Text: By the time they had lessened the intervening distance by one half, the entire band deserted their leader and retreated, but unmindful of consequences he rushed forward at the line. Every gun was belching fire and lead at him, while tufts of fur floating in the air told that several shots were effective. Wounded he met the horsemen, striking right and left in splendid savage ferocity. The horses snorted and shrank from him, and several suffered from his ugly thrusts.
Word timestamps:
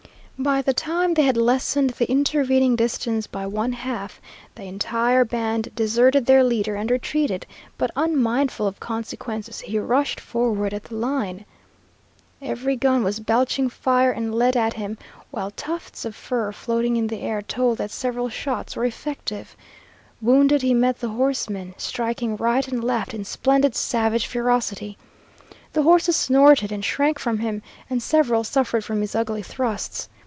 By 0.39 0.63
the 0.63 0.73
time 0.73 1.13
they 1.13 1.21
had 1.21 1.37
lessened 1.37 1.91
the 1.91 2.09
intervening 2.09 2.75
distance 2.75 3.27
by 3.27 3.45
one 3.45 3.73
half, 3.73 4.19
the 4.55 4.63
entire 4.63 5.23
band 5.23 5.69
deserted 5.75 6.25
their 6.25 6.43
leader 6.43 6.75
and 6.75 6.89
retreated, 6.89 7.45
but 7.77 7.91
unmindful 7.95 8.65
of 8.65 8.79
consequences 8.79 9.59
he 9.59 9.77
rushed 9.77 10.19
forward 10.19 10.73
at 10.73 10.85
the 10.85 10.95
line. 10.95 11.45
Every 12.41 12.75
gun 12.75 13.03
was 13.03 13.19
belching 13.19 13.69
fire 13.69 14.11
and 14.11 14.33
lead 14.33 14.57
at 14.57 14.73
him, 14.73 14.97
while 15.29 15.51
tufts 15.51 16.05
of 16.05 16.15
fur 16.15 16.51
floating 16.51 16.97
in 16.97 17.05
the 17.05 17.21
air 17.21 17.43
told 17.43 17.77
that 17.77 17.91
several 17.91 18.27
shots 18.27 18.75
were 18.75 18.85
effective. 18.85 19.55
Wounded 20.23 20.63
he 20.63 20.73
met 20.73 20.99
the 21.01 21.09
horsemen, 21.09 21.75
striking 21.77 22.35
right 22.35 22.67
and 22.67 22.83
left 22.83 23.13
in 23.13 23.25
splendid 23.25 23.75
savage 23.75 24.25
ferocity. 24.25 24.97
The 25.73 25.83
horses 25.83 26.15
snorted 26.15 26.71
and 26.71 26.83
shrank 26.83 27.19
from 27.19 27.37
him, 27.37 27.61
and 27.91 28.01
several 28.01 28.43
suffered 28.43 28.83
from 28.83 29.01
his 29.01 29.13
ugly 29.13 29.43
thrusts. 29.43 30.09